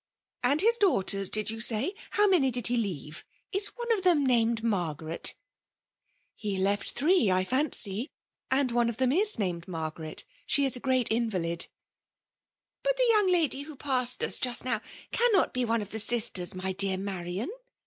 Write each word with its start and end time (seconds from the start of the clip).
"And 0.43 0.61
his 0.61 0.79
daughters^ 0.79 1.29
did 1.29 1.51
you 1.51 1.59
say? 1.61 1.93
How 2.09 2.27
many 2.27 2.49
did 2.49 2.65
he 2.65 2.75
leave? 2.75 3.23
Is 3.51 3.67
one 3.67 3.91
of 3.91 4.01
them 4.01 4.25
named 4.25 4.63
Margaret?"'' 4.63 5.35
He 6.35 6.57
left 6.57 6.93
three, 6.93 7.29
I 7.29 7.45
fiemcy; 7.45 8.07
and 8.49 8.71
one 8.71 8.89
of 8.89 8.97
them 8.97 9.11
t> 9.11 9.23
named 9.37 9.67
Margaret. 9.67 10.23
She 10.47 10.65
is 10.65 10.75
a 10.75 10.81
^eat 10.81 11.11
invalid." 11.11 11.67
*' 12.27 12.81
But 12.83 12.97
the 12.97 13.05
young 13.11 13.27
lady 13.31 13.61
who 13.61 13.75
passed 13.75 14.23
us 14.23 14.39
just 14.39 14.63
now^ 14.63 14.81
cannot 15.11 15.53
be 15.53 15.65
one 15.65 15.83
of 15.83 15.91
the 15.91 15.99
sisters, 15.99 16.55
my 16.55 16.71
dear 16.73 16.97
Marian?" 16.97 17.49